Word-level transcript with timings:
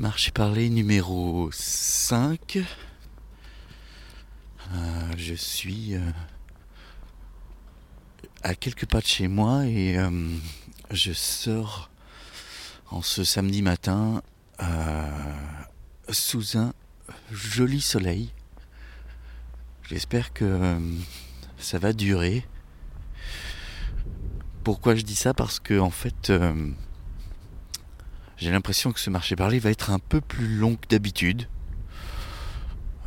Marché 0.00 0.30
parler 0.30 0.70
numéro 0.70 1.50
5. 1.52 2.56
Euh, 4.72 5.12
je 5.18 5.34
suis 5.34 5.94
euh, 5.94 6.00
à 8.42 8.54
quelques 8.54 8.86
pas 8.86 9.00
de 9.00 9.06
chez 9.06 9.28
moi 9.28 9.66
et 9.66 9.98
euh, 9.98 10.10
je 10.90 11.12
sors 11.12 11.90
en 12.90 13.02
ce 13.02 13.24
samedi 13.24 13.60
matin 13.60 14.22
sous 16.08 16.56
un 16.56 16.72
joli 17.30 17.82
soleil. 17.82 18.32
J'espère 19.82 20.32
que 20.32 20.78
ça 21.58 21.78
va 21.78 21.92
durer. 21.92 22.46
Pourquoi 24.64 24.94
je 24.94 25.02
dis 25.02 25.14
ça? 25.14 25.34
Parce 25.34 25.60
que 25.60 25.78
en 25.78 25.90
fait 25.90 26.32
j'ai 28.40 28.50
l'impression 28.50 28.90
que 28.92 29.00
ce 29.00 29.10
marché 29.10 29.36
parler 29.36 29.58
va 29.58 29.70
être 29.70 29.90
un 29.90 29.98
peu 29.98 30.22
plus 30.22 30.56
long 30.56 30.76
que 30.76 30.88
d'habitude. 30.88 31.46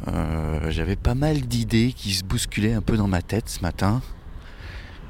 Euh, 0.07 0.69
j'avais 0.69 0.95
pas 0.95 1.15
mal 1.15 1.41
d'idées 1.41 1.91
qui 1.95 2.13
se 2.13 2.23
bousculaient 2.23 2.73
un 2.73 2.81
peu 2.81 2.97
dans 2.97 3.07
ma 3.07 3.23
tête 3.23 3.49
ce 3.49 3.61
matin. 3.61 4.03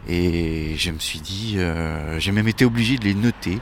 Et 0.08 0.76
je 0.78 0.92
me 0.92 1.00
suis 1.00 1.20
dit, 1.20 1.56
euh, 1.58 2.20
j'ai 2.20 2.32
même 2.32 2.48
été 2.48 2.64
obligé 2.64 2.98
de 2.98 3.04
les 3.04 3.14
noter. 3.14 3.60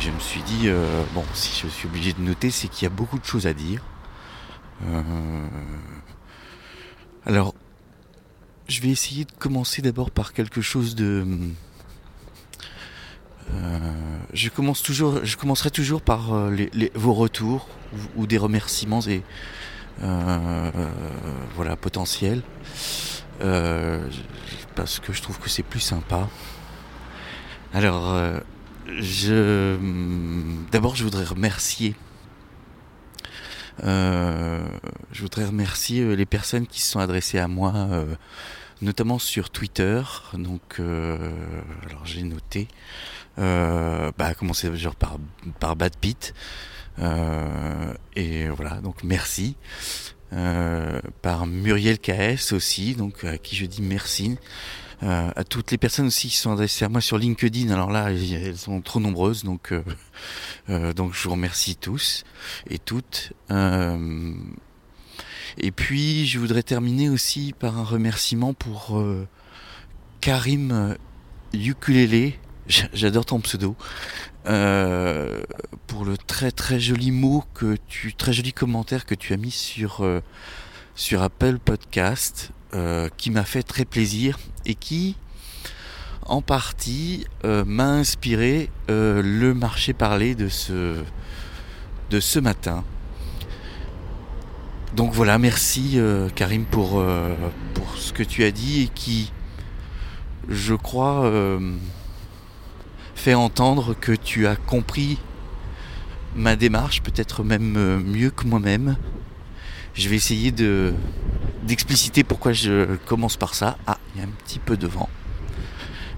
je 0.00 0.10
me 0.10 0.20
suis 0.20 0.42
dit, 0.42 0.68
euh, 0.68 1.02
bon, 1.14 1.24
si 1.32 1.62
je 1.62 1.68
suis 1.68 1.88
obligé 1.88 2.12
de 2.12 2.20
noter, 2.20 2.50
c'est 2.50 2.68
qu'il 2.68 2.84
y 2.84 2.86
a 2.86 2.94
beaucoup 2.94 3.18
de 3.18 3.24
choses 3.24 3.46
à 3.46 3.54
dire. 3.54 3.82
alors, 7.24 7.54
je 8.68 8.82
vais 8.82 8.88
essayer 8.88 9.24
de 9.24 9.32
commencer 9.32 9.80
d'abord 9.80 10.10
par 10.10 10.34
quelque 10.34 10.60
chose 10.60 10.94
de 10.94 11.24
je 14.32 14.48
commence 14.50 14.82
toujours, 14.82 15.24
je 15.24 15.36
commencerai 15.36 15.70
toujours 15.70 16.02
par 16.02 16.34
euh, 16.34 16.54
vos 16.94 17.14
retours 17.14 17.68
ou, 18.16 18.26
des 18.26 18.38
remerciements 18.38 19.00
et 19.00 19.22
euh, 20.02 20.70
voilà 21.54 21.76
potentiels 21.76 22.42
parce 24.74 25.00
que 25.00 25.12
je 25.12 25.22
trouve 25.22 25.38
que 25.38 25.48
c'est 25.48 25.62
plus 25.62 25.80
sympa. 25.80 26.28
Alors, 27.72 28.18
je 28.86 29.76
d'abord 30.72 30.96
je 30.96 31.04
voudrais 31.04 31.24
remercier. 31.24 31.94
je 33.82 35.20
voudrais 35.20 35.44
remercier 35.44 36.16
les 36.16 36.26
personnes 36.26 36.66
qui 36.66 36.80
se 36.80 36.90
sont 36.92 37.00
adressées 37.00 37.38
à 37.38 37.48
moi, 37.48 37.74
notamment 38.82 39.18
sur 39.18 39.50
Twitter. 39.50 40.02
Donc, 40.34 40.80
alors 40.80 42.04
j'ai 42.04 42.22
noté. 42.22 42.68
Euh, 43.38 44.12
bah, 44.16 44.34
commencer 44.34 44.70
par, 44.98 45.18
par 45.60 45.76
Bad 45.76 45.96
Pit. 45.96 46.34
Euh, 46.98 47.92
et 48.14 48.48
voilà, 48.48 48.80
donc 48.80 49.02
merci. 49.02 49.56
Euh, 50.32 51.00
par 51.22 51.46
Muriel 51.46 51.98
KS 51.98 52.52
aussi, 52.52 52.94
donc 52.94 53.24
à 53.24 53.38
qui 53.38 53.56
je 53.56 53.66
dis 53.66 53.82
merci. 53.82 54.38
Euh, 55.02 55.30
à 55.36 55.44
toutes 55.44 55.70
les 55.72 55.78
personnes 55.78 56.06
aussi 56.06 56.28
qui 56.28 56.36
sont 56.36 56.52
adressées 56.52 56.86
à 56.86 56.88
moi 56.88 57.02
sur 57.02 57.18
LinkedIn. 57.18 57.70
Alors 57.70 57.90
là, 57.90 58.10
elles 58.10 58.56
sont 58.56 58.80
trop 58.80 58.98
nombreuses, 58.98 59.44
donc 59.44 59.72
euh, 59.72 59.82
euh 60.70 60.94
donc 60.94 61.12
je 61.12 61.24
vous 61.24 61.32
remercie 61.32 61.76
tous 61.76 62.24
et 62.70 62.78
toutes. 62.78 63.32
Et 65.58 65.70
puis 65.70 66.26
je 66.26 66.38
voudrais 66.38 66.62
terminer 66.62 67.08
aussi 67.08 67.54
par 67.58 67.78
un 67.78 67.84
remerciement 67.84 68.54
pour 68.54 69.02
Karim 70.20 70.96
Ukulele 71.52 72.34
j'adore 72.92 73.24
ton 73.24 73.40
pseudo, 73.40 73.76
euh, 74.46 75.42
pour 75.86 76.04
le 76.04 76.16
très 76.16 76.50
très 76.50 76.80
joli 76.80 77.10
mot 77.10 77.44
que 77.54 77.76
tu, 77.88 78.14
très 78.14 78.32
joli 78.32 78.52
commentaire 78.52 79.06
que 79.06 79.14
tu 79.14 79.32
as 79.32 79.36
mis 79.36 79.50
sur 79.50 80.02
euh, 80.02 80.20
sur 80.94 81.22
Apple 81.22 81.58
Podcast, 81.58 82.50
euh, 82.74 83.08
qui 83.16 83.30
m'a 83.30 83.44
fait 83.44 83.62
très 83.62 83.84
plaisir 83.84 84.38
et 84.64 84.74
qui, 84.74 85.16
en 86.22 86.42
partie, 86.42 87.26
m'a 87.44 87.90
inspiré 87.90 88.70
le 88.88 89.52
marché 89.52 89.92
parlé 89.92 90.34
de 90.34 90.48
ce 90.48 91.02
de 92.10 92.20
ce 92.20 92.38
matin. 92.38 92.84
Donc 94.96 95.12
voilà, 95.12 95.38
merci 95.38 96.00
Karim 96.34 96.64
pour 96.64 97.02
pour 97.74 97.96
ce 97.96 98.12
que 98.12 98.22
tu 98.22 98.42
as 98.44 98.50
dit 98.50 98.82
et 98.82 98.88
qui, 98.88 99.30
je 100.48 100.74
crois 100.74 101.30
fait 103.16 103.34
entendre 103.34 103.94
que 103.94 104.12
tu 104.12 104.46
as 104.46 104.54
compris 104.54 105.18
ma 106.36 106.54
démarche, 106.54 107.02
peut-être 107.02 107.42
même 107.42 107.76
euh, 107.76 107.98
mieux 107.98 108.30
que 108.30 108.46
moi-même. 108.46 108.96
Je 109.94 110.08
vais 110.08 110.16
essayer 110.16 110.52
de 110.52 110.94
d'expliciter 111.64 112.22
pourquoi 112.22 112.52
je 112.52 112.96
commence 113.06 113.36
par 113.36 113.54
ça. 113.54 113.78
Ah, 113.86 113.98
il 114.14 114.20
y 114.20 114.24
a 114.24 114.26
un 114.28 114.30
petit 114.44 114.60
peu 114.60 114.76
de 114.76 114.86
vent. 114.86 115.08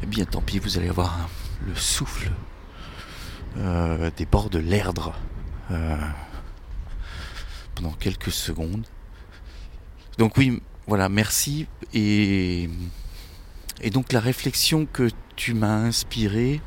Eh 0.02 0.06
bien, 0.06 0.26
tant 0.26 0.42
pis, 0.42 0.58
vous 0.58 0.76
allez 0.76 0.88
avoir 0.88 1.30
le 1.66 1.74
souffle 1.74 2.30
euh, 3.56 4.10
des 4.16 4.26
bords 4.26 4.50
de 4.50 4.58
l'Erdre 4.58 5.14
euh, 5.70 5.96
pendant 7.78 7.94
quelques 7.94 8.32
secondes. 8.32 8.84
Donc 10.18 10.36
oui, 10.36 10.60
voilà, 10.88 11.08
merci. 11.08 11.68
Et, 11.94 12.68
et 13.80 13.90
donc 13.90 14.12
la 14.12 14.18
réflexion 14.20 14.86
que 14.92 15.10
tu 15.36 15.54
m'as 15.54 15.76
inspirée, 15.76 16.60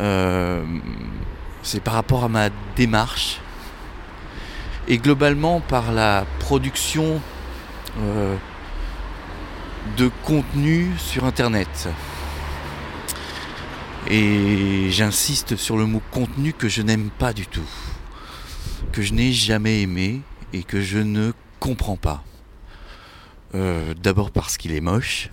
euh, 0.00 0.64
c'est 1.62 1.82
par 1.82 1.94
rapport 1.94 2.24
à 2.24 2.28
ma 2.28 2.48
démarche 2.74 3.40
et 4.88 4.96
globalement 4.96 5.60
par 5.60 5.92
la 5.92 6.26
production 6.40 7.20
euh, 7.98 8.36
de 9.98 10.10
contenu 10.24 10.90
sur 10.96 11.24
Internet. 11.24 11.88
Et 14.06 14.90
j'insiste 14.90 15.56
sur 15.56 15.76
le 15.76 15.84
mot 15.84 16.02
contenu 16.10 16.54
que 16.54 16.68
je 16.68 16.80
n'aime 16.80 17.10
pas 17.10 17.34
du 17.34 17.46
tout, 17.46 17.68
que 18.94 19.02
je 19.02 19.12
n'ai 19.12 19.32
jamais 19.32 19.82
aimé 19.82 20.20
et 20.52 20.62
que 20.62 20.80
je 20.80 20.98
ne 20.98 21.32
comprends 21.58 21.96
pas. 21.96 22.22
Euh, 23.56 23.92
d'abord 24.00 24.30
parce 24.30 24.56
qu'il 24.56 24.70
est 24.70 24.80
moche, 24.80 25.30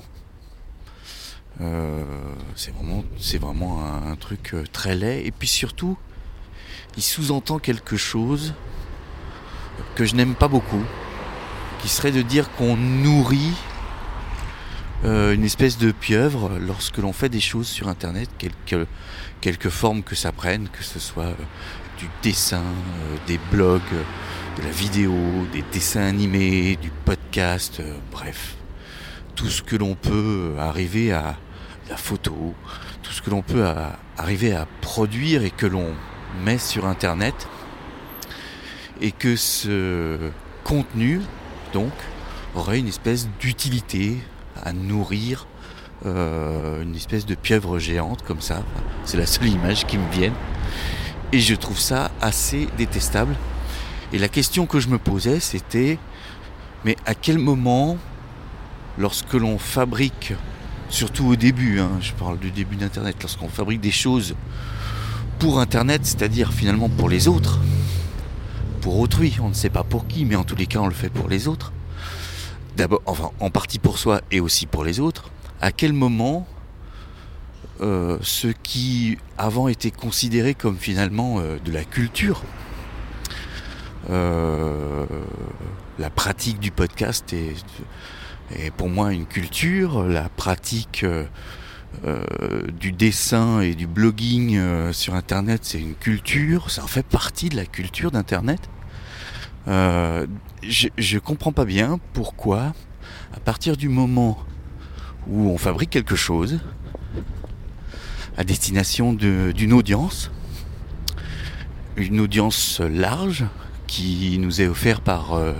euh, 1.61 2.03
c'est 2.55 2.71
vraiment, 3.37 3.85
un, 3.85 4.15
truc 4.15 4.55
euh, 4.55 4.63
très 4.73 4.95
laid. 4.95 5.27
Et 5.27 5.29
puis 5.29 5.47
surtout, 5.47 5.95
il 6.97 7.03
sous-entend 7.03 7.59
quelque 7.59 7.97
chose 7.97 8.55
que 9.93 10.05
je 10.05 10.15
n'aime 10.15 10.33
pas 10.33 10.47
beaucoup, 10.47 10.83
qui 11.83 11.87
serait 11.87 12.11
de 12.11 12.23
dire 12.23 12.51
qu'on 12.53 12.75
nourrit 12.75 13.53
une 15.03 15.43
espèce 15.43 15.79
de 15.79 15.91
pieuvre 15.91 16.51
lorsque 16.59 16.97
l'on 16.97 17.11
fait 17.11 17.29
des 17.29 17.39
choses 17.39 17.67
sur 17.67 17.87
Internet, 17.87 18.29
quelque, 18.37 18.85
quelque 19.39 19.69
forme 19.69 20.03
que 20.03 20.13
ça 20.13 20.31
prenne, 20.31 20.67
que 20.69 20.83
ce 20.83 20.99
soit 20.99 21.33
du 21.97 22.07
dessin, 22.23 22.63
des 23.27 23.39
blogs, 23.51 23.81
de 24.57 24.63
la 24.63 24.71
vidéo, 24.71 25.13
des 25.51 25.63
dessins 25.71 26.03
animés, 26.03 26.77
du 26.81 26.91
podcast, 27.05 27.81
bref 28.11 28.55
tout 29.35 29.49
ce 29.49 29.61
que 29.63 29.75
l'on 29.75 29.95
peut 29.95 30.53
arriver 30.59 31.11
à 31.11 31.35
la 31.89 31.97
photo, 31.97 32.53
tout 33.01 33.11
ce 33.11 33.21
que 33.23 33.31
l'on 33.31 33.41
peut 33.41 33.65
arriver 34.17 34.53
à 34.53 34.67
produire 34.81 35.43
et 35.43 35.49
que 35.49 35.65
l'on 35.65 35.93
met 36.43 36.57
sur 36.59 36.85
internet 36.85 37.47
et 39.01 39.11
que 39.11 39.35
ce 39.35 40.17
contenu 40.63 41.21
donc 41.73 41.91
aurait 42.53 42.77
une 42.77 42.87
espèce 42.87 43.27
d'utilité 43.39 44.17
à 44.61 44.73
nourrir 44.73 45.47
euh, 46.05 46.83
une 46.83 46.95
espèce 46.95 47.25
de 47.25 47.35
pieuvre 47.35 47.79
géante 47.79 48.21
comme 48.23 48.41
ça. 48.41 48.63
C'est 49.05 49.17
la 49.17 49.25
seule 49.25 49.47
image 49.47 49.87
qui 49.87 49.97
me 49.97 50.11
vienne. 50.11 50.33
Et 51.33 51.39
je 51.39 51.55
trouve 51.55 51.79
ça 51.79 52.11
assez 52.19 52.67
détestable. 52.77 53.35
Et 54.11 54.19
la 54.19 54.27
question 54.27 54.65
que 54.65 54.79
je 54.79 54.89
me 54.89 54.97
posais, 54.97 55.39
c'était, 55.39 55.97
mais 56.83 56.97
à 57.05 57.15
quel 57.15 57.37
moment 57.37 57.97
lorsque 58.97 59.33
l'on 59.33 59.57
fabrique, 59.57 60.33
surtout 60.89 61.27
au 61.27 61.35
début, 61.37 61.79
hein, 61.79 61.91
je 62.01 62.11
parle 62.11 62.37
du 62.37 62.51
début 62.51 62.75
d'Internet, 62.75 63.15
lorsqu'on 63.21 63.47
fabrique 63.47 63.79
des 63.79 63.91
choses 63.91 64.35
pour 65.39 65.59
Internet, 65.59 66.05
c'est-à-dire 66.05 66.51
finalement 66.51 66.89
pour 66.89 67.07
les 67.07 67.29
autres, 67.29 67.59
pour 68.81 68.99
autrui, 68.99 69.37
on 69.41 69.49
ne 69.49 69.53
sait 69.53 69.69
pas 69.69 69.83
pour 69.83 70.07
qui, 70.07 70.25
mais 70.25 70.35
en 70.35 70.43
tous 70.43 70.55
les 70.55 70.65
cas 70.65 70.79
on 70.79 70.87
le 70.87 70.93
fait 70.93 71.09
pour 71.09 71.29
les 71.29 71.47
autres, 71.47 71.71
d'abord, 72.75 73.01
enfin 73.05 73.31
en 73.39 73.49
partie 73.49 73.79
pour 73.79 73.97
soi 73.97 74.21
et 74.31 74.41
aussi 74.41 74.65
pour 74.65 74.83
les 74.83 74.99
autres, 74.99 75.29
à 75.61 75.71
quel 75.71 75.93
moment 75.93 76.45
euh, 77.81 78.19
ce 78.21 78.47
qui 78.47 79.17
avant 79.39 79.67
était 79.67 79.89
considéré 79.89 80.53
comme 80.53 80.77
finalement 80.77 81.39
euh, 81.39 81.57
de 81.65 81.71
la 81.71 81.83
culture, 81.83 82.43
euh, 84.11 85.07
la 85.97 86.11
pratique 86.11 86.59
du 86.59 86.69
podcast 86.69 87.33
est 87.33 88.71
pour 88.77 88.87
moi 88.87 89.13
une 89.13 89.25
culture, 89.25 90.03
la 90.03 90.29
pratique 90.29 91.05
du 92.79 92.91
dessin 92.91 93.61
et 93.61 93.75
du 93.75 93.87
blogging 93.87 94.91
sur 94.91 95.15
Internet, 95.15 95.61
c'est 95.63 95.79
une 95.79 95.95
culture, 95.95 96.69
ça 96.69 96.83
en 96.83 96.87
fait 96.87 97.05
partie 97.05 97.49
de 97.49 97.55
la 97.55 97.65
culture 97.65 98.11
d'Internet. 98.11 98.69
je, 99.67 100.87
je 100.97 101.17
comprends 101.19 101.51
pas 101.51 101.65
bien 101.65 101.99
pourquoi, 102.13 102.73
à 103.33 103.39
partir 103.39 103.77
du 103.77 103.89
moment 103.89 104.37
où 105.27 105.49
on 105.49 105.57
fabrique 105.57 105.91
quelque 105.91 106.15
chose 106.15 106.59
à 108.37 108.43
destination 108.43 109.13
d'une 109.13 109.73
audience, 109.73 110.31
une 111.97 112.19
audience 112.19 112.79
large 112.79 113.45
qui 113.87 114.37
nous 114.39 114.61
est 114.61 114.67
offerte 114.67 115.03
par, 115.03 115.33
euh, 115.33 115.53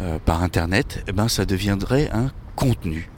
euh, 0.00 0.18
par 0.24 0.42
Internet, 0.42 1.02
eh 1.08 1.12
ben 1.12 1.28
ça 1.28 1.46
deviendrait 1.46 2.10
un 2.12 2.30
contenu. 2.56 3.08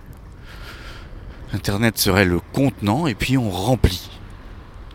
Internet 1.52 1.98
serait 1.98 2.24
le 2.24 2.40
contenant 2.52 3.06
et 3.06 3.14
puis 3.14 3.36
on 3.36 3.50
remplit 3.50 4.10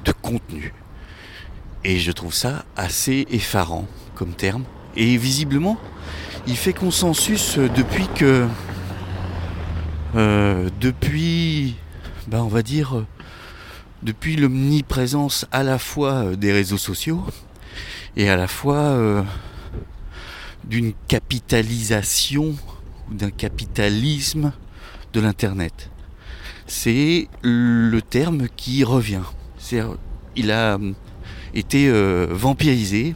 de 0.05 0.11
contenu. 0.11 0.73
Et 1.83 1.99
je 1.99 2.11
trouve 2.11 2.33
ça 2.33 2.65
assez 2.75 3.25
effarant 3.29 3.87
comme 4.15 4.33
terme. 4.33 4.63
Et 4.95 5.17
visiblement, 5.17 5.77
il 6.47 6.57
fait 6.57 6.73
consensus 6.73 7.57
depuis 7.57 8.07
que... 8.15 8.47
Euh, 10.15 10.69
depuis, 10.81 11.75
ben 12.27 12.39
on 12.39 12.47
va 12.47 12.63
dire, 12.63 13.05
depuis 14.03 14.35
l'omniprésence 14.35 15.45
à 15.51 15.63
la 15.63 15.77
fois 15.77 16.35
des 16.35 16.51
réseaux 16.51 16.77
sociaux, 16.77 17.23
et 18.15 18.29
à 18.29 18.35
la 18.35 18.47
fois 18.47 18.75
euh, 18.75 19.23
d'une 20.63 20.93
capitalisation 21.07 22.55
ou 23.09 23.13
d'un 23.13 23.29
capitalisme 23.29 24.51
de 25.13 25.19
l'Internet. 25.19 25.89
C'est 26.67 27.27
le 27.41 27.99
terme 28.01 28.47
qui 28.55 28.83
revient. 28.83 29.23
Il 30.35 30.51
a 30.51 30.75
euh, 30.75 30.91
été 31.53 31.87
euh, 31.87 32.27
vampirisé. 32.29 33.15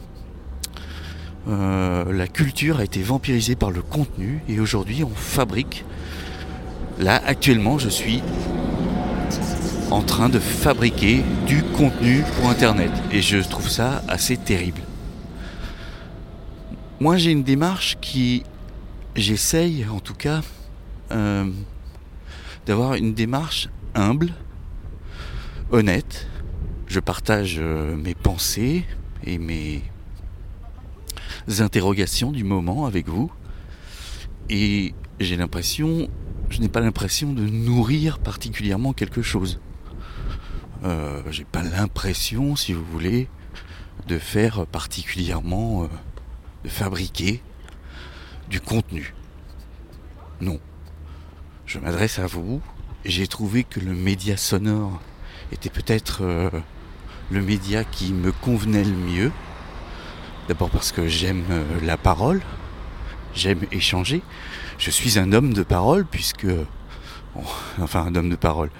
la 1.46 2.26
culture 2.26 2.78
a 2.78 2.84
été 2.84 3.02
vampirisée 3.02 3.54
par 3.54 3.70
le 3.70 3.82
contenu 3.82 4.40
et 4.48 4.60
aujourd'hui 4.60 5.04
on 5.04 5.14
fabrique. 5.14 5.84
Là 6.98 7.20
actuellement 7.26 7.78
je 7.78 7.88
suis 7.88 8.22
en 9.94 10.02
train 10.02 10.28
de 10.28 10.40
fabriquer 10.40 11.22
du 11.46 11.62
contenu 11.62 12.24
pour 12.36 12.50
Internet. 12.50 12.90
Et 13.12 13.22
je 13.22 13.36
trouve 13.38 13.68
ça 13.68 14.02
assez 14.08 14.36
terrible. 14.36 14.80
Moi 16.98 17.16
j'ai 17.16 17.30
une 17.30 17.44
démarche 17.44 17.96
qui, 18.00 18.42
j'essaye 19.14 19.86
en 19.86 20.00
tout 20.00 20.14
cas, 20.14 20.40
euh, 21.12 21.48
d'avoir 22.66 22.94
une 22.94 23.14
démarche 23.14 23.68
humble, 23.94 24.32
honnête. 25.70 26.26
Je 26.88 26.98
partage 26.98 27.58
euh, 27.60 27.94
mes 27.94 28.16
pensées 28.16 28.84
et 29.24 29.38
mes 29.38 29.80
interrogations 31.60 32.32
du 32.32 32.42
moment 32.42 32.86
avec 32.86 33.08
vous. 33.08 33.30
Et 34.50 34.92
j'ai 35.20 35.36
l'impression, 35.36 36.08
je 36.50 36.58
n'ai 36.58 36.68
pas 36.68 36.80
l'impression 36.80 37.32
de 37.32 37.42
nourrir 37.42 38.18
particulièrement 38.18 38.92
quelque 38.92 39.22
chose. 39.22 39.60
Euh, 40.84 41.22
j'ai 41.30 41.44
pas 41.44 41.62
l'impression, 41.62 42.56
si 42.56 42.74
vous 42.74 42.84
voulez, 42.84 43.28
de 44.06 44.18
faire 44.18 44.66
particulièrement, 44.66 45.84
euh, 45.84 45.88
de 46.64 46.68
fabriquer 46.68 47.42
du 48.50 48.60
contenu. 48.60 49.14
Non. 50.42 50.60
Je 51.64 51.78
m'adresse 51.78 52.18
à 52.18 52.26
vous. 52.26 52.60
J'ai 53.06 53.26
trouvé 53.26 53.64
que 53.64 53.80
le 53.80 53.94
média 53.94 54.36
sonore 54.36 55.00
était 55.52 55.70
peut-être 55.70 56.18
euh, 56.22 56.50
le 57.30 57.40
média 57.40 57.84
qui 57.84 58.12
me 58.12 58.30
convenait 58.30 58.84
le 58.84 58.96
mieux. 58.96 59.32
D'abord 60.48 60.68
parce 60.68 60.92
que 60.92 61.08
j'aime 61.08 61.44
la 61.82 61.96
parole, 61.96 62.42
j'aime 63.34 63.60
échanger. 63.72 64.20
Je 64.76 64.90
suis 64.90 65.18
un 65.18 65.32
homme 65.32 65.54
de 65.54 65.62
parole 65.62 66.04
puisque... 66.04 66.46
enfin, 67.80 68.06
un 68.06 68.14
homme 68.14 68.30
de 68.30 68.36
parole. 68.36 68.70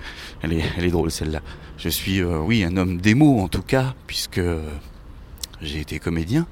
Elle 0.43 0.53
est, 0.53 0.91
drôle 0.91 1.11
celle-là. 1.11 1.41
Je 1.79 1.89
suis, 1.89 2.21
euh, 2.21 2.39
oui, 2.39 2.65
un 2.65 2.77
homme 2.77 3.01
démo 3.01 3.41
en 3.41 3.49
tout 3.49 3.62
cas, 3.62 3.95
puisque 4.06 4.41
j'ai 5.61 5.81
été 5.81 5.99
comédien. 5.99 6.47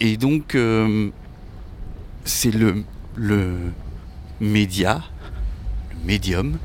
Et 0.00 0.16
donc, 0.16 0.54
euh, 0.54 1.10
c'est 2.24 2.50
le, 2.50 2.84
le 3.14 3.56
média, 4.40 5.02
le 5.90 6.06
médium, 6.06 6.58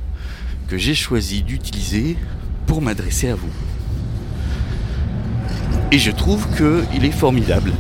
que 0.68 0.78
j'ai 0.78 0.96
choisi 0.96 1.44
d'utiliser 1.44 2.18
pour 2.66 2.82
m'adresser 2.82 3.30
à 3.30 3.36
vous. 3.36 3.52
Et 5.92 6.00
je 6.00 6.12
trouve 6.12 6.48
qu'il 6.56 7.04
est 7.04 7.12
formidable. 7.12 7.74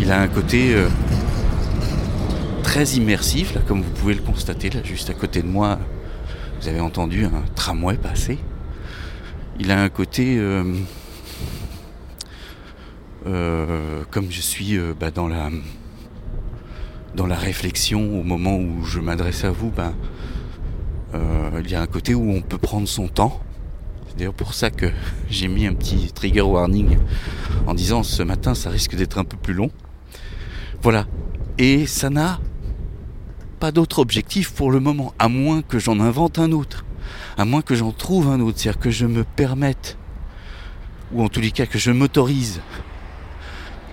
Il 0.00 0.10
a 0.10 0.20
un 0.20 0.26
côté 0.26 0.74
euh, 0.74 0.88
très 2.74 2.96
immersif, 2.96 3.54
là, 3.54 3.60
comme 3.60 3.82
vous 3.82 3.90
pouvez 3.92 4.14
le 4.14 4.20
constater, 4.20 4.68
là, 4.68 4.82
juste 4.82 5.08
à 5.08 5.14
côté 5.14 5.42
de 5.42 5.46
moi, 5.46 5.78
vous 6.60 6.66
avez 6.66 6.80
entendu 6.80 7.24
un 7.24 7.44
tramway 7.54 7.96
passer. 7.96 8.36
Il 9.60 9.70
a 9.70 9.80
un 9.80 9.88
côté, 9.88 10.36
euh, 10.38 10.64
euh, 13.28 14.02
comme 14.10 14.28
je 14.28 14.40
suis 14.40 14.76
euh, 14.76 14.92
bah, 14.98 15.12
dans 15.12 15.28
la 15.28 15.50
dans 17.14 17.28
la 17.28 17.36
réflexion 17.36 18.18
au 18.18 18.24
moment 18.24 18.56
où 18.56 18.84
je 18.84 18.98
m'adresse 18.98 19.44
à 19.44 19.52
vous, 19.52 19.70
bah, 19.70 19.92
il 21.60 21.70
y 21.70 21.76
a 21.76 21.80
un 21.80 21.86
côté 21.86 22.12
où 22.12 22.28
on 22.32 22.42
peut 22.42 22.58
prendre 22.58 22.88
son 22.88 23.06
temps. 23.06 23.40
C'est 24.08 24.16
d'ailleurs 24.16 24.34
pour 24.34 24.52
ça 24.52 24.70
que 24.70 24.86
j'ai 25.30 25.46
mis 25.46 25.68
un 25.68 25.74
petit 25.74 26.10
trigger 26.12 26.40
warning 26.40 26.98
en 27.68 27.74
disant 27.74 28.02
ce 28.02 28.24
matin 28.24 28.56
ça 28.56 28.68
risque 28.70 28.96
d'être 28.96 29.18
un 29.18 29.24
peu 29.24 29.36
plus 29.36 29.54
long. 29.54 29.70
Voilà. 30.82 31.06
Et 31.56 31.86
ça 31.86 32.10
n'a 32.10 32.40
d'autre 33.72 33.98
objectif 33.98 34.52
pour 34.52 34.70
le 34.70 34.80
moment, 34.80 35.14
à 35.18 35.28
moins 35.28 35.62
que 35.62 35.78
j'en 35.78 36.00
invente 36.00 36.38
un 36.38 36.52
autre, 36.52 36.84
à 37.36 37.44
moins 37.44 37.62
que 37.62 37.74
j'en 37.74 37.92
trouve 37.92 38.28
un 38.28 38.40
autre, 38.40 38.58
c'est-à-dire 38.58 38.80
que 38.80 38.90
je 38.90 39.06
me 39.06 39.24
permette, 39.24 39.96
ou 41.12 41.22
en 41.22 41.28
tous 41.28 41.40
les 41.40 41.50
cas 41.50 41.66
que 41.66 41.78
je 41.78 41.90
m'autorise, 41.90 42.60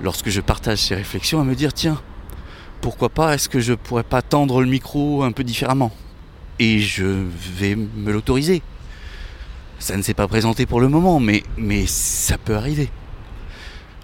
lorsque 0.01 0.29
je 0.29 0.41
partage 0.41 0.79
ces 0.79 0.95
réflexions, 0.95 1.39
à 1.39 1.43
me 1.43 1.55
dire 1.55 1.73
tiens, 1.73 2.01
pourquoi 2.81 3.09
pas, 3.09 3.35
est-ce 3.35 3.47
que 3.47 3.59
je 3.59 3.73
pourrais 3.73 4.03
pas 4.03 4.21
tendre 4.21 4.61
le 4.61 4.67
micro 4.67 5.23
un 5.23 5.31
peu 5.31 5.43
différemment? 5.43 5.91
Et 6.59 6.79
je 6.79 7.25
vais 7.57 7.75
me 7.75 8.11
l'autoriser. 8.11 8.61
Ça 9.79 9.97
ne 9.97 10.01
s'est 10.01 10.13
pas 10.13 10.27
présenté 10.27 10.65
pour 10.65 10.81
le 10.81 10.87
moment, 10.87 11.19
mais, 11.19 11.43
mais 11.57 11.85
ça 11.85 12.37
peut 12.37 12.55
arriver. 12.55 12.89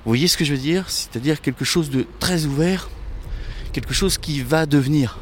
Vous 0.05 0.11
voyez 0.11 0.27
ce 0.27 0.37
que 0.37 0.45
je 0.45 0.53
veux 0.53 0.59
dire? 0.59 0.89
C'est-à-dire 0.89 1.41
quelque 1.41 1.65
chose 1.65 1.89
de 1.89 2.05
très 2.19 2.45
ouvert, 2.45 2.89
quelque 3.73 3.93
chose 3.93 4.17
qui 4.17 4.41
va 4.41 4.65
devenir. 4.65 5.19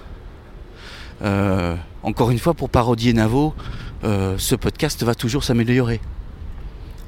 Euh, 1.22 1.75
encore 2.03 2.31
une 2.31 2.39
fois, 2.39 2.53
pour 2.53 2.69
parodier 2.69 3.13
Navo, 3.13 3.53
euh, 4.03 4.36
ce 4.38 4.55
podcast 4.55 5.03
va 5.03 5.15
toujours 5.15 5.43
s'améliorer. 5.43 6.00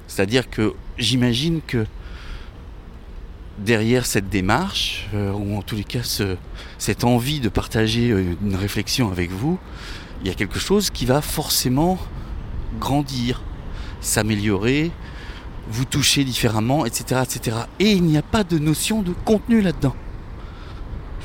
C'est-à-dire 0.08 0.50
que 0.50 0.74
j'imagine 0.98 1.62
que 1.66 1.86
derrière 3.60 4.06
cette 4.06 4.30
démarche, 4.30 5.08
euh, 5.14 5.32
ou 5.32 5.58
en 5.58 5.62
tous 5.62 5.76
les 5.76 5.84
cas 5.84 6.02
cette 6.78 7.04
envie 7.04 7.40
de 7.40 7.50
partager 7.50 8.10
une 8.10 8.56
réflexion 8.56 9.12
avec 9.12 9.32
vous, 9.32 9.60
il 10.22 10.28
y 10.28 10.32
a 10.32 10.34
quelque 10.34 10.60
chose 10.60 10.90
qui 10.90 11.06
va 11.06 11.22
forcément 11.22 12.00
grandir, 12.80 13.42
s'améliorer, 14.02 14.92
vous 15.70 15.86
toucher 15.86 16.24
différemment, 16.24 16.86
etc., 16.86 17.22
etc. 17.24 17.58
Et 17.80 17.92
il 17.92 18.04
n'y 18.04 18.18
a 18.18 18.22
pas 18.22 18.44
de 18.44 18.58
notion 18.58 19.02
de 19.02 19.14
contenu 19.26 19.62
là-dedans 19.62 19.96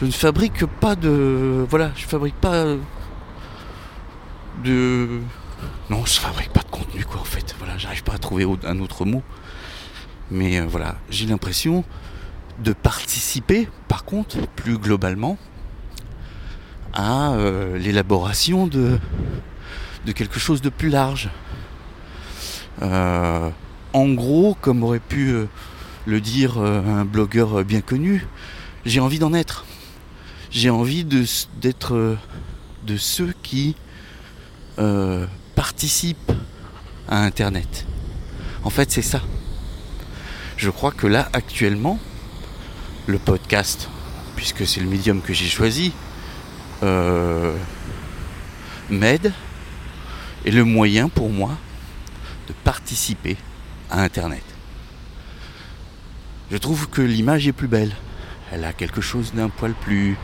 je 0.00 0.06
ne 0.06 0.10
fabrique 0.10 0.66
pas 0.66 0.96
de. 0.96 1.66
Voilà, 1.68 1.92
je 1.96 2.04
fabrique 2.06 2.34
pas 2.36 2.64
de. 4.64 5.20
Non, 5.90 6.04
je 6.04 6.20
fabrique 6.20 6.52
pas 6.52 6.62
de 6.62 6.70
contenu, 6.70 7.04
quoi, 7.04 7.20
en 7.20 7.24
fait. 7.24 7.54
Voilà, 7.58 7.76
j'arrive 7.78 8.02
pas 8.02 8.14
à 8.14 8.18
trouver 8.18 8.46
un 8.64 8.80
autre 8.80 9.04
mot. 9.04 9.22
Mais 10.30 10.58
euh, 10.58 10.66
voilà, 10.66 10.96
j'ai 11.10 11.26
l'impression 11.26 11.84
de 12.58 12.72
participer, 12.72 13.68
par 13.88 14.04
contre, 14.04 14.46
plus 14.56 14.78
globalement, 14.78 15.36
à 16.94 17.32
euh, 17.32 17.76
l'élaboration 17.78 18.66
de, 18.66 18.98
quelque 20.14 20.38
chose 20.38 20.62
de 20.62 20.70
plus 20.70 20.88
large. 20.88 21.30
Euh, 22.80 23.50
en 23.92 24.08
gros, 24.08 24.56
comme 24.60 24.82
aurait 24.82 25.00
pu 25.00 25.34
le 26.06 26.20
dire 26.20 26.58
un 26.58 27.04
blogueur 27.04 27.64
bien 27.64 27.82
connu, 27.82 28.26
j'ai 28.86 29.00
envie 29.00 29.18
d'en 29.18 29.34
être 29.34 29.66
j'ai 30.52 30.68
envie 30.70 31.04
d'être 31.04 31.94
euh, 31.94 32.18
de, 32.86 32.96
ceux 32.96 33.34
qui 33.42 33.74
euh, 34.78 35.26
participent 35.54 36.32
à 37.08 37.24
Internet. 37.24 37.86
En 38.62 38.70
fait, 38.70 38.90
c'est 38.90 39.02
ça. 39.02 39.22
Je 40.56 40.70
crois 40.70 40.92
que 40.92 41.06
là, 41.06 41.28
actuellement, 41.32 41.98
le 43.06 43.18
podcast, 43.18 43.88
puisque 44.36 44.66
c'est 44.66 44.80
le 44.80 44.88
médium 44.88 45.22
que 45.22 45.32
j'ai 45.32 45.48
choisi, 45.48 45.92
euh, 46.82 47.56
m'aide, 48.90 49.32
est 50.44 50.50
le 50.50 50.64
moyen 50.64 51.08
pour 51.08 51.30
moi 51.30 51.56
de 52.46 52.52
participer 52.64 53.36
à 53.90 54.02
Internet. 54.02 54.44
Je 56.50 56.58
trouve 56.58 56.88
que 56.90 57.00
l'image 57.00 57.48
est 57.48 57.52
plus 57.52 57.68
belle. 57.68 57.92
Elle 58.52 58.64
a 58.64 58.74
quelque 58.74 59.00
chose 59.00 59.32
d'un 59.32 59.48
poil 59.48 59.72
plus 59.72 60.18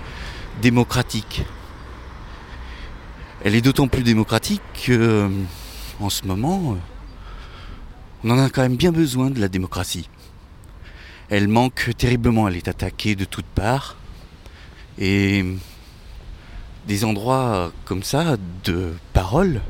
démocratique. 0.60 1.44
Elle 3.44 3.54
est 3.54 3.60
d'autant 3.60 3.88
plus 3.88 4.02
démocratique 4.02 4.62
que, 4.84 4.92
euh, 4.92 5.28
en 6.00 6.10
ce 6.10 6.26
moment, 6.26 6.72
euh, 6.72 6.76
on 8.24 8.30
en 8.30 8.38
a 8.38 8.50
quand 8.50 8.62
même 8.62 8.76
bien 8.76 8.92
besoin 8.92 9.30
de 9.30 9.40
la 9.40 9.48
démocratie. 9.48 10.08
Elle 11.30 11.48
manque 11.48 11.90
terriblement, 11.96 12.48
elle 12.48 12.56
est 12.56 12.68
attaquée 12.68 13.14
de 13.14 13.24
toutes 13.24 13.46
parts. 13.46 13.96
Et 14.98 15.44
des 16.88 17.04
endroits 17.04 17.70
comme 17.84 18.02
ça 18.02 18.36
de 18.64 18.94
parole, 19.12 19.60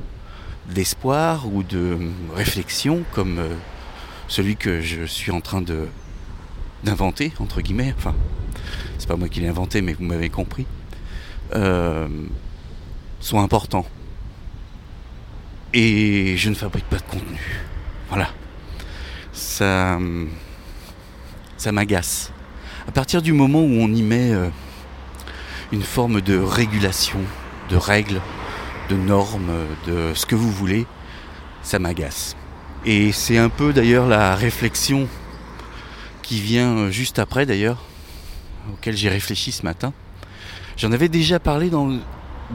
d'espoir 0.72 1.52
ou 1.52 1.62
de 1.62 1.98
réflexion 2.34 3.02
comme 3.12 3.38
euh, 3.38 3.54
celui 4.28 4.56
que 4.56 4.80
je 4.80 5.04
suis 5.04 5.32
en 5.32 5.40
train 5.40 5.60
de 5.62 5.88
d'inventer 6.84 7.32
entre 7.40 7.60
guillemets 7.60 7.92
enfin 7.96 8.14
c'est 8.98 9.08
pas 9.08 9.16
moi 9.16 9.28
qui 9.28 9.40
l'ai 9.40 9.48
inventé 9.48 9.82
mais 9.82 9.94
vous 9.94 10.04
m'avez 10.04 10.28
compris 10.28 10.64
euh, 11.54 12.08
sont 13.20 13.40
importants 13.40 13.86
et 15.72 16.36
je 16.36 16.48
ne 16.48 16.54
fabrique 16.54 16.86
pas 16.86 16.96
de 16.96 17.02
contenu 17.02 17.62
voilà 18.08 18.28
ça 19.32 19.98
m'agace 21.72 22.32
à 22.86 22.92
partir 22.92 23.20
du 23.22 23.32
moment 23.32 23.60
où 23.60 23.80
on 23.80 23.92
y 23.92 24.02
met 24.02 24.32
euh, 24.32 24.48
une 25.72 25.82
forme 25.82 26.20
de 26.20 26.38
régulation 26.38 27.20
de 27.68 27.76
règles 27.76 28.20
de 28.88 28.96
normes, 28.96 29.52
de 29.86 30.12
ce 30.14 30.26
que 30.26 30.34
vous 30.34 30.50
voulez, 30.50 30.86
ça 31.62 31.78
m'agace. 31.78 32.36
Et 32.86 33.12
c'est 33.12 33.38
un 33.38 33.48
peu 33.48 33.72
d'ailleurs 33.72 34.06
la 34.06 34.34
réflexion 34.34 35.08
qui 36.22 36.40
vient 36.40 36.90
juste 36.90 37.18
après 37.18 37.44
d'ailleurs, 37.44 37.84
auquel 38.72 38.96
j'ai 38.96 39.08
réfléchi 39.08 39.52
ce 39.52 39.62
matin. 39.62 39.92
J'en 40.78 40.92
avais 40.92 41.08
déjà 41.08 41.40
parlé 41.40 41.70
dans, 41.70 41.98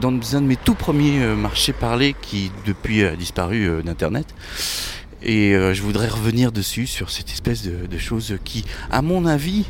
dans 0.00 0.08
un 0.34 0.40
de 0.40 0.46
mes 0.46 0.56
tout 0.56 0.74
premiers 0.74 1.22
euh, 1.22 1.36
marchés 1.36 1.74
parlés 1.74 2.16
qui 2.22 2.50
depuis 2.64 3.04
a 3.04 3.16
disparu 3.16 3.68
euh, 3.68 3.82
d'Internet. 3.82 4.34
Et 5.22 5.54
euh, 5.54 5.74
je 5.74 5.82
voudrais 5.82 6.08
revenir 6.08 6.50
dessus, 6.50 6.86
sur 6.86 7.10
cette 7.10 7.28
espèce 7.28 7.62
de, 7.64 7.86
de 7.86 7.98
chose 7.98 8.38
qui, 8.42 8.64
à 8.90 9.02
mon 9.02 9.26
avis, 9.26 9.66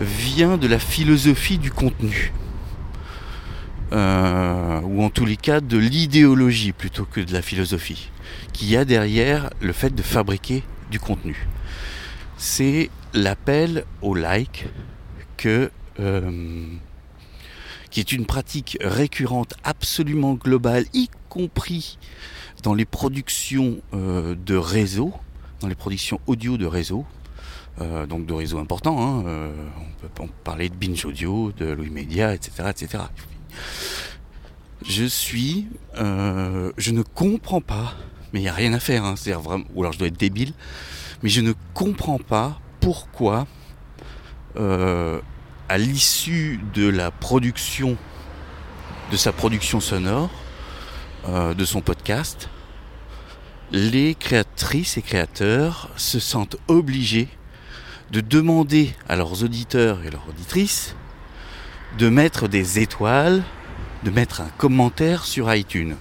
vient 0.00 0.56
de 0.56 0.68
la 0.68 0.78
philosophie 0.78 1.58
du 1.58 1.72
contenu. 1.72 2.32
Ou 3.90 5.02
en 5.02 5.10
tous 5.10 5.24
les 5.24 5.36
cas 5.36 5.60
de 5.60 5.78
l'idéologie 5.78 6.72
plutôt 6.72 7.06
que 7.06 7.20
de 7.20 7.32
la 7.32 7.42
philosophie, 7.42 8.10
qui 8.52 8.76
a 8.76 8.84
derrière 8.84 9.50
le 9.60 9.72
fait 9.72 9.92
de 9.94 10.02
fabriquer 10.02 10.62
du 10.90 11.00
contenu. 11.00 11.48
C'est 12.36 12.90
l'appel 13.14 13.84
au 14.02 14.14
like 14.14 14.66
que 15.36 15.70
qui 17.90 18.00
est 18.00 18.12
une 18.12 18.26
pratique 18.26 18.78
récurrente 18.80 19.54
absolument 19.64 20.34
globale, 20.34 20.84
y 20.92 21.08
compris 21.28 21.98
dans 22.62 22.74
les 22.74 22.84
productions 22.84 23.80
euh, 23.94 24.34
de 24.34 24.56
réseau, 24.56 25.12
dans 25.60 25.68
les 25.68 25.74
productions 25.74 26.20
audio 26.26 26.56
de 26.56 26.66
réseau, 26.66 27.04
donc 28.08 28.26
de 28.26 28.32
réseaux 28.32 28.58
importants. 28.58 29.00
Hein, 29.00 29.50
on 29.78 30.08
peut 30.08 30.26
parler 30.42 30.68
de 30.68 30.74
Binge 30.74 31.04
Audio, 31.04 31.52
de 31.52 31.66
Louis 31.66 31.90
Media, 31.90 32.34
etc., 32.34 32.64
etc. 32.70 33.04
Je 34.86 35.04
suis, 35.04 35.66
euh, 35.96 36.72
je 36.76 36.92
ne 36.92 37.02
comprends 37.02 37.60
pas, 37.60 37.94
mais 38.32 38.40
il 38.40 38.42
n'y 38.42 38.48
a 38.48 38.54
rien 38.54 38.72
à 38.72 38.80
faire, 38.80 39.04
hein, 39.04 39.14
c'est 39.16 39.32
vraiment, 39.32 39.64
ou 39.74 39.82
alors 39.82 39.92
je 39.92 39.98
dois 39.98 40.08
être 40.08 40.18
débile, 40.18 40.52
mais 41.22 41.28
je 41.28 41.40
ne 41.40 41.52
comprends 41.74 42.18
pas 42.18 42.60
pourquoi, 42.80 43.48
euh, 44.56 45.20
à 45.68 45.78
l'issue 45.78 46.60
de 46.74 46.88
la 46.88 47.10
production, 47.10 47.96
de 49.10 49.16
sa 49.16 49.32
production 49.32 49.80
sonore, 49.80 50.30
euh, 51.28 51.54
de 51.54 51.64
son 51.64 51.80
podcast, 51.80 52.48
les 53.70 54.14
créatrices 54.14 54.96
et 54.96 55.02
créateurs 55.02 55.90
se 55.96 56.20
sentent 56.20 56.56
obligés 56.68 57.28
de 58.10 58.20
demander 58.20 58.94
à 59.08 59.16
leurs 59.16 59.42
auditeurs 59.42 60.02
et 60.04 60.10
leurs 60.10 60.26
auditrices 60.28 60.94
de 61.98 62.08
mettre 62.08 62.48
des 62.48 62.78
étoiles, 62.78 63.42
de 64.04 64.10
mettre 64.10 64.40
un 64.40 64.48
commentaire 64.56 65.24
sur 65.24 65.52
iTunes. 65.52 65.96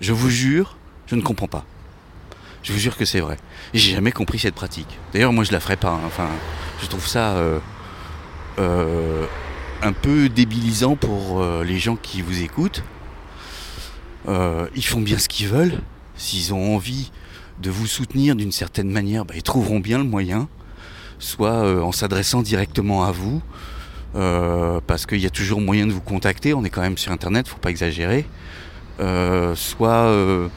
Je 0.00 0.12
vous 0.12 0.30
jure, 0.30 0.76
je 1.06 1.16
ne 1.16 1.22
comprends 1.22 1.48
pas. 1.48 1.64
Je 2.62 2.72
vous 2.72 2.78
jure 2.78 2.96
que 2.96 3.04
c'est 3.04 3.20
vrai. 3.20 3.38
J'ai 3.74 3.92
jamais 3.92 4.12
compris 4.12 4.38
cette 4.38 4.54
pratique. 4.54 4.98
D'ailleurs, 5.12 5.32
moi, 5.32 5.44
je 5.44 5.52
la 5.52 5.60
ferai 5.60 5.76
pas. 5.76 5.90
Hein. 5.90 6.00
Enfin, 6.06 6.28
je 6.80 6.86
trouve 6.86 7.06
ça 7.06 7.32
euh, 7.32 7.58
euh, 8.58 9.26
un 9.82 9.92
peu 9.92 10.28
débilisant 10.28 10.96
pour 10.96 11.40
euh, 11.40 11.64
les 11.64 11.78
gens 11.78 11.96
qui 11.96 12.22
vous 12.22 12.42
écoutent. 12.42 12.82
ils 14.28 14.84
font 14.84 15.00
bien 15.00 15.18
ce 15.18 15.28
qu'ils 15.28 15.48
veulent. 15.48 15.80
S'ils 16.16 16.54
ont 16.54 16.74
envie 16.74 17.10
de 17.60 17.70
vous 17.70 17.86
soutenir 17.86 18.36
d'une 18.36 18.52
certaine 18.52 18.90
manière, 18.90 19.24
bah, 19.24 19.34
ils 19.36 19.42
trouveront 19.42 19.80
bien 19.80 19.98
le 19.98 20.04
moyen, 20.04 20.48
soit 21.18 21.82
en 21.82 21.92
s'adressant 21.92 22.42
directement 22.42 23.04
à 23.04 23.12
vous, 23.12 23.42
euh, 24.14 24.80
parce 24.86 25.06
qu'il 25.06 25.20
y 25.20 25.26
a 25.26 25.30
toujours 25.30 25.60
moyen 25.60 25.86
de 25.86 25.92
vous 25.92 26.00
contacter, 26.00 26.52
on 26.52 26.64
est 26.64 26.70
quand 26.70 26.82
même 26.82 26.98
sur 26.98 27.12
internet, 27.12 27.48
faut 27.48 27.56
pas 27.56 27.70
exagérer. 27.70 28.26
Euh, 29.00 29.54
soit 29.54 29.88
euh, 29.90 30.48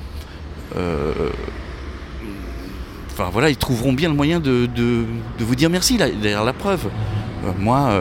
enfin 3.11 3.29
voilà, 3.31 3.49
ils 3.49 3.55
trouveront 3.57 3.93
bien 3.93 4.09
le 4.09 4.15
moyen 4.15 4.41
de, 4.41 4.67
vous 5.39 5.55
dire 5.55 5.69
merci 5.69 5.97
derrière 5.97 6.43
la 6.43 6.53
preuve. 6.53 6.89
Moi, 7.59 7.99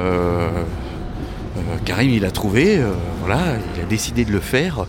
Karim 1.84 2.10
il 2.10 2.24
a 2.24 2.30
trouvé, 2.30 2.80
voilà, 3.20 3.56
il 3.76 3.82
a 3.82 3.84
décidé 3.84 4.24
de 4.24 4.32
le 4.32 4.40
faire. 4.40 4.86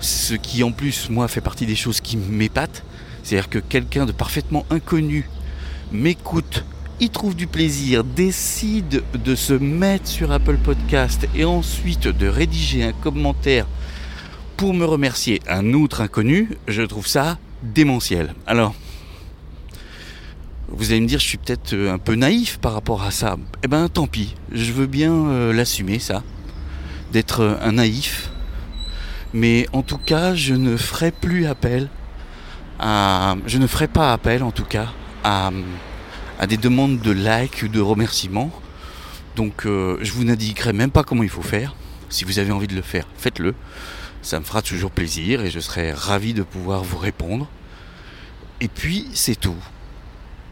Ce 0.00 0.34
qui 0.34 0.64
en 0.64 0.72
plus, 0.72 1.10
moi, 1.10 1.28
fait 1.28 1.40
partie 1.40 1.66
des 1.66 1.76
choses 1.76 2.00
qui 2.00 2.16
m'épatent. 2.16 2.82
C'est-à-dire 3.22 3.48
que 3.48 3.58
quelqu'un 3.58 4.04
de 4.04 4.12
parfaitement 4.12 4.66
inconnu 4.70 5.28
m'écoute 5.92 6.64
il 7.02 7.10
trouve 7.10 7.34
du 7.34 7.48
plaisir, 7.48 8.04
décide 8.04 9.02
de 9.12 9.34
se 9.34 9.54
mettre 9.54 10.06
sur 10.06 10.30
Apple 10.30 10.56
Podcast 10.56 11.26
et 11.34 11.44
ensuite 11.44 12.06
de 12.06 12.28
rédiger 12.28 12.84
un 12.84 12.92
commentaire 12.92 13.66
pour 14.56 14.72
me 14.72 14.84
remercier 14.84 15.42
un 15.48 15.72
autre 15.72 16.00
inconnu, 16.00 16.50
je 16.68 16.82
trouve 16.82 17.08
ça 17.08 17.38
démentiel. 17.64 18.36
Alors, 18.46 18.76
vous 20.74 20.90
allez 20.90 21.00
me 21.00 21.06
dire, 21.06 21.18
je 21.18 21.26
suis 21.26 21.38
peut-être 21.38 21.74
un 21.74 21.98
peu 21.98 22.14
naïf 22.14 22.58
par 22.58 22.72
rapport 22.72 23.02
à 23.02 23.10
ça. 23.10 23.36
Eh 23.62 23.68
ben, 23.68 23.88
tant 23.88 24.06
pis, 24.06 24.34
je 24.52 24.72
veux 24.72 24.86
bien 24.86 25.12
euh, 25.12 25.52
l'assumer, 25.52 25.98
ça, 25.98 26.22
d'être 27.12 27.58
un 27.62 27.72
naïf. 27.72 28.30
Mais 29.34 29.66
en 29.72 29.82
tout 29.82 29.98
cas, 29.98 30.34
je 30.34 30.54
ne 30.54 30.76
ferai 30.76 31.10
plus 31.10 31.46
appel 31.46 31.88
à. 32.78 33.36
Je 33.46 33.58
ne 33.58 33.66
ferai 33.66 33.88
pas 33.88 34.12
appel, 34.12 34.42
en 34.42 34.50
tout 34.50 34.64
cas, 34.64 34.88
à 35.24 35.50
des 36.48 36.56
demandes 36.56 37.00
de 37.00 37.12
like 37.12 37.62
ou 37.62 37.68
de 37.68 37.80
remerciements. 37.80 38.50
Donc 39.36 39.64
euh, 39.64 39.98
je 40.02 40.12
vous 40.12 40.24
n'indiquerai 40.24 40.72
même 40.72 40.90
pas 40.90 41.04
comment 41.04 41.22
il 41.22 41.28
faut 41.28 41.42
faire. 41.42 41.74
Si 42.08 42.24
vous 42.24 42.38
avez 42.38 42.52
envie 42.52 42.66
de 42.66 42.74
le 42.74 42.82
faire, 42.82 43.06
faites-le. 43.16 43.54
Ça 44.20 44.38
me 44.38 44.44
fera 44.44 44.62
toujours 44.62 44.90
plaisir 44.90 45.42
et 45.42 45.50
je 45.50 45.60
serai 45.60 45.92
ravi 45.92 46.34
de 46.34 46.42
pouvoir 46.42 46.82
vous 46.84 46.98
répondre. 46.98 47.48
Et 48.60 48.68
puis 48.68 49.08
c'est 49.14 49.38
tout. 49.38 49.56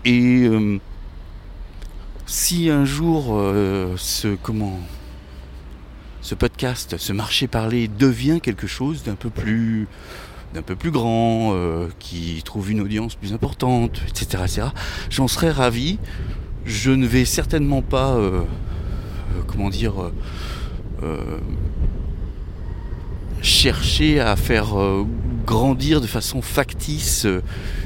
Et 0.04 0.44
euh, 0.44 0.78
si 2.26 2.70
un 2.70 2.84
jour 2.86 3.28
euh, 3.32 3.94
ce 3.98 4.28
comment 4.28 4.78
ce 6.22 6.34
podcast, 6.34 6.96
ce 6.98 7.12
marché 7.12 7.48
parlé 7.48 7.88
devient 7.88 8.40
quelque 8.42 8.66
chose 8.66 9.02
d'un 9.02 9.14
peu 9.14 9.30
plus 9.30 9.88
d'un 10.54 10.62
peu 10.62 10.74
plus 10.74 10.90
grand, 10.90 11.52
euh, 11.52 11.88
qui 11.98 12.42
trouve 12.44 12.70
une 12.70 12.80
audience 12.80 13.14
plus 13.14 13.32
importante, 13.32 14.00
etc. 14.08 14.42
etc. 14.44 14.62
J'en 15.10 15.28
serais 15.28 15.50
ravi. 15.50 15.98
Je 16.64 16.90
ne 16.90 17.06
vais 17.06 17.24
certainement 17.24 17.82
pas, 17.82 18.18
comment 19.46 19.70
dire, 19.70 20.10
chercher 23.40 24.20
à 24.20 24.36
faire 24.36 24.76
grandir 25.50 26.00
de 26.00 26.06
façon 26.06 26.42
factice 26.42 27.26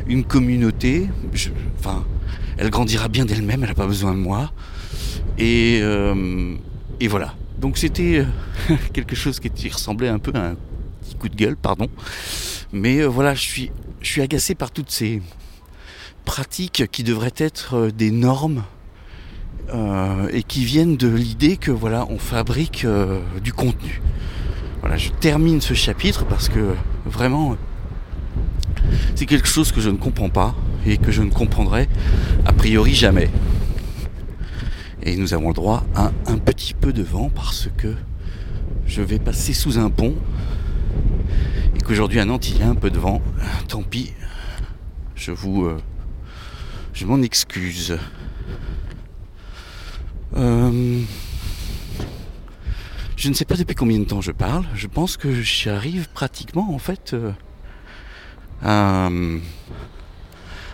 une 0.06 0.24
communauté. 0.24 1.08
elle 2.58 2.70
grandira 2.70 3.08
bien 3.08 3.24
d'elle-même, 3.24 3.62
elle 3.62 3.70
n'a 3.70 3.74
pas 3.74 3.86
besoin 3.86 4.12
de 4.12 4.18
moi. 4.18 4.52
Et, 5.38 5.78
et 7.00 7.08
voilà. 7.08 7.34
Donc 7.58 7.78
c'était 7.78 8.26
quelque 8.92 9.16
chose 9.16 9.40
qui 9.40 9.68
ressemblait 9.70 10.08
un 10.08 10.18
peu 10.18 10.32
à 10.34 10.50
un 10.50 10.56
petit 11.02 11.14
coup 11.14 11.30
de 11.30 11.36
gueule, 11.36 11.56
pardon. 11.56 11.88
Mais 12.72 13.00
euh, 13.00 13.06
voilà, 13.06 13.34
je 13.34 13.40
suis, 13.40 13.70
agacé 14.20 14.54
par 14.54 14.70
toutes 14.70 14.90
ces 14.90 15.22
pratiques 16.24 16.84
qui 16.90 17.04
devraient 17.04 17.32
être 17.36 17.74
euh, 17.74 17.90
des 17.90 18.10
normes 18.10 18.64
euh, 19.72 20.28
et 20.32 20.42
qui 20.42 20.64
viennent 20.64 20.96
de 20.96 21.08
l'idée 21.08 21.56
que 21.56 21.70
voilà, 21.70 22.06
on 22.10 22.18
fabrique 22.18 22.86
du 23.42 23.52
contenu. 23.52 24.02
Voilà, 24.84 24.98
je 24.98 25.08
termine 25.08 25.62
ce 25.62 25.72
chapitre 25.72 26.26
parce 26.26 26.50
que 26.50 26.74
vraiment, 27.06 27.56
c'est 29.14 29.24
quelque 29.24 29.48
chose 29.48 29.72
que 29.72 29.80
je 29.80 29.88
ne 29.88 29.96
comprends 29.96 30.28
pas 30.28 30.54
et 30.84 30.98
que 30.98 31.10
je 31.10 31.22
ne 31.22 31.30
comprendrai 31.30 31.88
a 32.44 32.52
priori 32.52 32.92
jamais. 32.92 33.30
Et 35.02 35.16
nous 35.16 35.32
avons 35.32 35.48
le 35.48 35.54
droit 35.54 35.84
à 35.94 36.12
un 36.26 36.36
petit 36.36 36.74
peu 36.74 36.92
de 36.92 37.02
vent 37.02 37.30
parce 37.34 37.70
que 37.78 37.94
je 38.84 39.00
vais 39.00 39.18
passer 39.18 39.54
sous 39.54 39.78
un 39.78 39.88
pont 39.88 40.16
et 41.74 41.80
qu'aujourd'hui 41.80 42.20
à 42.20 42.26
Nantes 42.26 42.50
il 42.50 42.58
y 42.58 42.62
a 42.62 42.68
un 42.68 42.74
peu 42.74 42.90
de 42.90 42.98
vent. 42.98 43.22
Tant 43.68 43.82
pis, 43.82 44.12
je 45.16 45.30
vous... 45.30 45.64
Euh, 45.64 45.78
je 46.92 47.06
m'en 47.06 47.22
excuse. 47.22 47.96
Euh, 50.36 51.00
je 53.16 53.28
ne 53.28 53.34
sais 53.34 53.44
pas 53.44 53.56
depuis 53.56 53.74
combien 53.74 53.98
de 53.98 54.04
temps 54.04 54.20
je 54.20 54.32
parle. 54.32 54.64
Je 54.74 54.86
pense 54.86 55.16
que 55.16 55.32
j'arrive 55.42 56.08
pratiquement 56.10 56.74
en 56.74 56.78
fait 56.78 57.14
euh, 57.14 57.32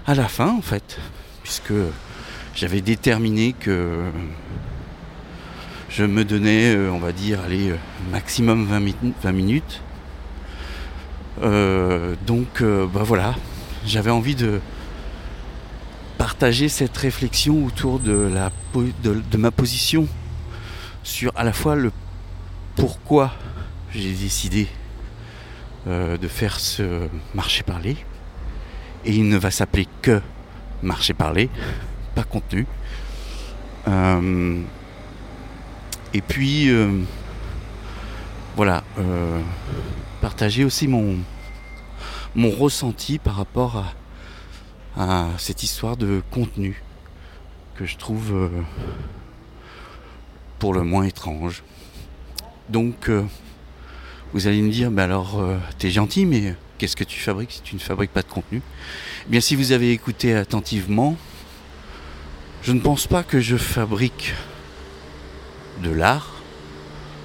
à, 0.07 0.15
la 0.15 0.29
fin 0.29 0.51
en 0.57 0.63
fait. 0.63 0.99
Puisque 1.43 1.73
j'avais 2.55 2.81
déterminé 2.81 3.53
que 3.53 4.05
je 5.89 6.05
me 6.05 6.25
donnais, 6.25 6.77
on 6.77 6.99
va 6.99 7.13
dire, 7.13 7.41
allez, 7.41 7.75
maximum 8.13 8.67
20, 8.67 9.33
minutes. 9.33 9.83
donc, 11.41 12.63
bah 12.63 13.03
voilà, 13.03 13.35
j'avais 13.85 14.11
envie 14.11 14.35
de 14.37 14.61
partager 16.21 16.69
cette 16.69 16.99
réflexion 16.99 17.65
autour 17.65 17.99
de, 17.99 18.13
la, 18.13 18.51
de, 18.75 19.37
ma 19.39 19.51
position 19.51 20.07
sur 21.03 21.33
à 21.35 21.45
la 21.45 21.55
fois 21.55 21.77
le 21.77 21.91
pourquoi 22.77 23.33
j'ai 23.93 24.13
décidé 24.13 24.69
euh, 25.87 26.19
de 26.19 26.29
faire 26.29 26.61
ce 26.61 27.09
marché 27.35 27.63
parler. 27.63 27.97
Et 29.07 29.13
il 29.13 29.29
ne 29.29 29.39
va 29.39 29.51
s'appeler 29.51 29.89
que 30.03 30.21
marché 30.83 31.15
parler, 31.15 31.49
pas 32.15 32.23
contenu. 32.23 32.67
Euh, 33.89 34.61
et 36.13 36.21
puis, 36.21 36.69
euh, 36.69 37.03
voilà, 38.57 38.85
partager 40.21 40.65
aussi 40.65 40.87
mon, 40.87 41.17
mon 42.35 42.51
ressenti 42.51 43.19
par 43.19 43.37
rapport 43.37 43.85
à, 44.97 45.29
cette 45.39 45.63
histoire 45.63 45.97
de 45.97 46.23
contenu 46.31 46.83
que 47.75 47.87
je 47.87 47.97
trouve 47.97 48.51
pour 50.59 50.75
le 50.75 50.83
moins 50.83 51.05
étrange. 51.05 51.63
Donc, 52.71 53.09
euh, 53.09 53.25
vous 54.33 54.47
allez 54.47 54.63
me 54.63 54.71
dire, 54.71 54.93
bah 54.93 55.05
alors, 55.05 55.41
euh, 55.41 55.59
t'es 55.79 55.91
gentil, 55.91 56.25
mais 56.25 56.55
qu'est-ce 56.79 56.95
que 56.95 57.03
tu 57.03 57.19
fabriques 57.19 57.51
si 57.51 57.63
tu 57.63 57.75
ne 57.75 57.81
fabriques 57.81 58.13
pas 58.13 58.23
de 58.23 58.29
contenu? 58.29 58.63
Eh 59.27 59.31
Bien, 59.31 59.41
si 59.41 59.57
vous 59.57 59.73
avez 59.73 59.91
écouté 59.91 60.35
attentivement, 60.35 61.17
je 62.63 62.73
ne 62.73 62.79
pense 62.79 63.09
pas 63.09 63.25
que 63.25 63.41
je 63.41 63.57
fabrique 63.57 64.35
de 65.83 65.91
l'art. 65.91 66.35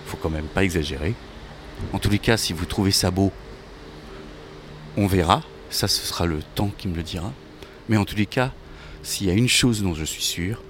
Faut 0.08 0.18
quand 0.18 0.32
même 0.32 0.48
pas 0.48 0.64
exagérer. 0.64 1.14
En 1.94 2.00
tous 2.00 2.10
les 2.10 2.20
cas, 2.20 2.38
si 2.38 2.52
vous 2.54 2.66
trouvez 2.66 2.92
ça 2.92 3.12
beau, 3.12 3.32
on 4.98 5.06
verra. 5.06 5.44
Ça, 5.70 5.88
ce 5.88 6.06
sera 6.06 6.26
le 6.26 6.40
temps 6.56 6.72
qui 6.76 6.88
me 6.88 6.96
le 6.96 7.04
dira. 7.04 7.32
Mais 7.88 7.98
en 7.98 8.06
tous 8.06 8.16
les 8.16 8.26
cas, 8.26 8.52
s'il 9.04 9.28
y 9.28 9.30
a 9.30 9.34
une 9.34 9.50
chose 9.50 9.84
dont 9.84 9.94
je 9.94 10.06
suis 10.06 10.24
sûr, 10.24 10.64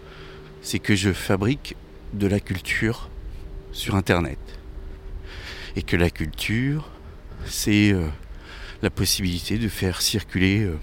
c'est 0.62 0.80
que 0.80 0.95
je 0.95 1.13
fabrique 1.13 1.76
de 2.13 2.28
la 2.28 2.41
culture 2.41 3.10
sur 3.71 3.95
Internet. 3.95 4.39
Et 5.75 5.83
que 5.83 5.95
la 5.95 6.09
culture, 6.09 6.89
c'est 7.45 7.91
euh, 7.91 8.07
la 8.81 8.89
possibilité 8.89 9.57
de 9.57 9.67
faire 9.67 10.01
circuler 10.01 10.63
euh, 10.63 10.77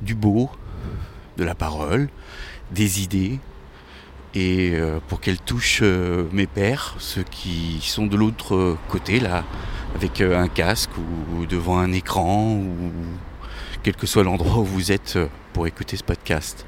du 0.00 0.14
beau, 0.14 0.50
de 1.36 1.44
la 1.44 1.54
parole, 1.54 2.08
des 2.70 3.02
idées, 3.02 3.38
et 4.34 4.72
euh, 4.74 5.00
pour 5.08 5.20
qu'elle 5.20 5.40
touche 5.40 5.82
mes 6.32 6.46
pères, 6.46 6.94
ceux 6.98 7.24
qui 7.24 7.80
sont 7.82 8.06
de 8.06 8.16
l'autre 8.16 8.76
côté, 8.88 9.20
là, 9.20 9.44
avec 9.94 10.20
un 10.20 10.48
casque 10.48 10.90
ou 10.98 11.46
devant 11.46 11.78
un 11.78 11.92
écran 11.92 12.54
ou 12.54 12.92
quel 13.82 13.96
que 13.96 14.06
soit 14.06 14.22
l'endroit 14.22 14.58
où 14.58 14.64
vous 14.64 14.92
êtes 14.92 15.18
pour 15.52 15.66
écouter 15.66 15.96
ce 15.96 16.04
podcast. 16.04 16.66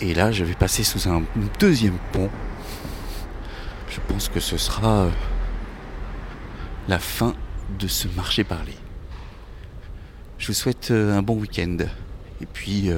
Et 0.00 0.14
là, 0.14 0.30
je 0.30 0.44
vais 0.44 0.54
passer 0.54 0.84
sous 0.84 1.08
un 1.08 1.22
deuxième 1.58 1.98
pont. 2.12 2.30
Je 3.98 4.12
pense 4.14 4.28
que 4.28 4.38
ce 4.38 4.56
sera 4.56 5.06
euh, 5.06 5.10
la 6.86 7.00
fin 7.00 7.34
de 7.80 7.88
ce 7.88 8.06
marché 8.08 8.44
parlé. 8.44 8.74
Je 10.38 10.46
vous 10.46 10.52
souhaite 10.52 10.92
euh, 10.92 11.18
un 11.18 11.22
bon 11.22 11.34
week-end. 11.34 11.78
Et 12.40 12.46
puis, 12.46 12.90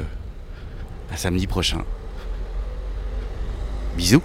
à 1.10 1.16
samedi 1.16 1.46
prochain. 1.46 1.84
Bisous 3.96 4.22